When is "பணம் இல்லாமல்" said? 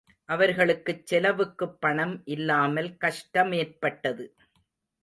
1.79-2.97